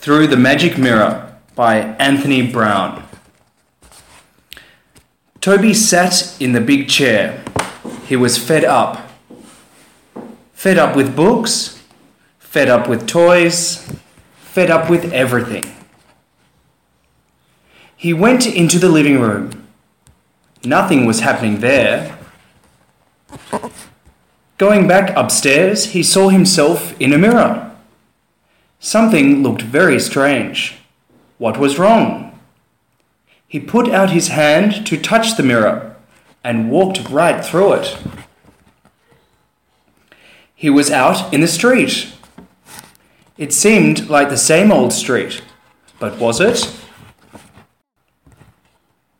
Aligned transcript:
Through 0.00 0.28
the 0.28 0.36
Magic 0.38 0.78
Mirror 0.78 1.36
by 1.54 1.76
Anthony 1.98 2.40
Browne. 2.40 3.04
Toby 5.42 5.74
sat 5.74 6.40
in 6.40 6.54
the 6.54 6.60
big 6.62 6.88
chair. 6.88 7.44
He 8.06 8.16
was 8.16 8.38
fed 8.38 8.64
up. 8.64 9.10
Fed 10.54 10.78
up 10.78 10.96
with 10.96 11.14
books, 11.14 11.82
fed 12.38 12.70
up 12.70 12.88
with 12.88 13.06
toys, 13.06 13.92
fed 14.38 14.70
up 14.70 14.88
with 14.88 15.12
everything. 15.12 15.70
He 17.94 18.14
went 18.14 18.46
into 18.46 18.78
the 18.78 18.88
living 18.88 19.20
room. 19.20 19.66
Nothing 20.64 21.04
was 21.04 21.20
happening 21.20 21.60
there. 21.60 22.18
Going 24.56 24.88
back 24.88 25.14
upstairs, 25.14 25.92
he 25.92 26.02
saw 26.02 26.30
himself 26.30 26.98
in 26.98 27.12
a 27.12 27.18
mirror. 27.18 27.69
Something 28.82 29.42
looked 29.42 29.60
very 29.60 30.00
strange. 30.00 30.78
What 31.36 31.58
was 31.58 31.78
wrong? 31.78 32.38
He 33.46 33.60
put 33.60 33.90
out 33.90 34.10
his 34.10 34.28
hand 34.28 34.86
to 34.86 34.96
touch 34.96 35.36
the 35.36 35.42
mirror 35.42 35.96
and 36.42 36.70
walked 36.70 37.10
right 37.10 37.44
through 37.44 37.74
it. 37.74 37.98
He 40.54 40.70
was 40.70 40.90
out 40.90 41.32
in 41.32 41.42
the 41.42 41.46
street. 41.46 42.14
It 43.36 43.52
seemed 43.52 44.08
like 44.08 44.30
the 44.30 44.38
same 44.38 44.72
old 44.72 44.94
street, 44.94 45.42
but 45.98 46.18
was 46.18 46.40
it? 46.40 46.74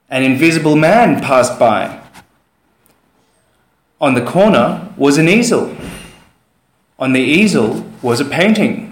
An 0.08 0.22
invisible 0.22 0.76
man 0.76 1.20
passed 1.20 1.58
by. 1.58 2.00
On 4.00 4.14
the 4.14 4.24
corner 4.24 4.88
was 4.96 5.18
an 5.18 5.28
easel. 5.28 5.76
On 6.98 7.12
the 7.12 7.20
easel 7.20 7.84
was 8.00 8.20
a 8.20 8.24
painting 8.24 8.89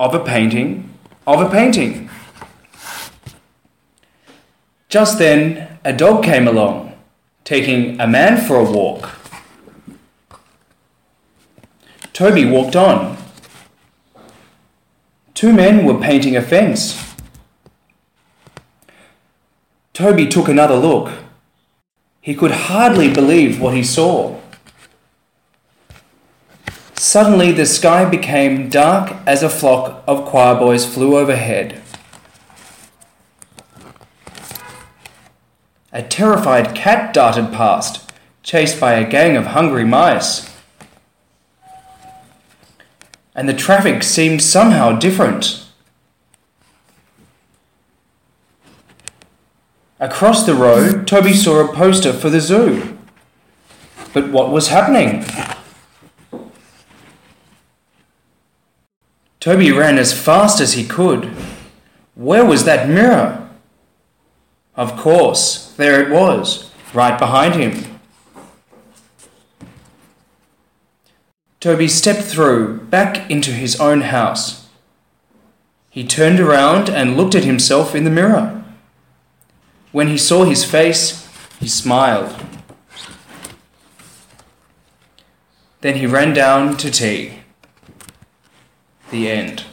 of 0.00 0.14
a 0.14 0.24
painting 0.24 0.90
of 1.26 1.40
a 1.40 1.48
painting. 1.48 2.10
Just 4.88 5.18
then, 5.18 5.78
a 5.84 5.92
dog 5.92 6.24
came 6.24 6.48
along, 6.48 6.94
taking 7.44 8.00
a 8.00 8.06
man 8.06 8.36
for 8.36 8.56
a 8.56 8.64
walk. 8.64 9.10
Toby 12.12 12.44
walked 12.44 12.74
on. 12.74 13.16
Two 15.34 15.52
men 15.52 15.84
were 15.84 16.00
painting 16.00 16.36
a 16.36 16.42
fence. 16.42 17.14
Toby 19.92 20.26
took 20.26 20.48
another 20.48 20.76
look. 20.76 21.12
He 22.20 22.34
could 22.34 22.50
hardly 22.50 23.12
believe 23.12 23.60
what 23.60 23.74
he 23.74 23.84
saw. 23.84 24.38
Suddenly, 27.00 27.52
the 27.52 27.64
sky 27.64 28.04
became 28.04 28.68
dark 28.68 29.16
as 29.26 29.42
a 29.42 29.48
flock 29.48 30.04
of 30.06 30.26
choir 30.26 30.54
boys 30.54 30.84
flew 30.84 31.16
overhead. 31.16 31.80
A 35.94 36.02
terrified 36.02 36.74
cat 36.74 37.14
darted 37.14 37.54
past, 37.54 38.12
chased 38.42 38.78
by 38.78 38.92
a 38.92 39.08
gang 39.08 39.34
of 39.34 39.46
hungry 39.46 39.86
mice. 39.86 40.54
And 43.34 43.48
the 43.48 43.54
traffic 43.54 44.02
seemed 44.02 44.42
somehow 44.42 44.98
different. 44.98 45.64
Across 49.98 50.44
the 50.44 50.54
road, 50.54 51.06
Toby 51.06 51.32
saw 51.32 51.64
a 51.64 51.74
poster 51.74 52.12
for 52.12 52.28
the 52.28 52.42
zoo. 52.42 52.98
But 54.12 54.28
what 54.28 54.50
was 54.50 54.68
happening? 54.68 55.24
Toby 59.40 59.72
ran 59.72 59.98
as 59.98 60.12
fast 60.12 60.60
as 60.60 60.74
he 60.74 60.84
could. 60.84 61.24
Where 62.14 62.44
was 62.44 62.64
that 62.64 62.88
mirror? 62.88 63.48
Of 64.76 64.96
course, 64.96 65.72
there 65.72 66.02
it 66.02 66.10
was, 66.10 66.70
right 66.92 67.18
behind 67.18 67.54
him. 67.54 67.98
Toby 71.58 71.88
stepped 71.88 72.22
through, 72.22 72.80
back 72.86 73.30
into 73.30 73.50
his 73.50 73.80
own 73.80 74.02
house. 74.02 74.68
He 75.88 76.06
turned 76.06 76.38
around 76.38 76.88
and 76.88 77.16
looked 77.16 77.34
at 77.34 77.44
himself 77.44 77.94
in 77.94 78.04
the 78.04 78.10
mirror. 78.10 78.62
When 79.90 80.08
he 80.08 80.18
saw 80.18 80.44
his 80.44 80.64
face, 80.64 81.26
he 81.58 81.68
smiled. 81.68 82.34
Then 85.80 85.96
he 85.96 86.06
ran 86.06 86.34
down 86.34 86.76
to 86.76 86.90
tea. 86.90 87.40
The 89.10 89.28
end. 89.28 89.64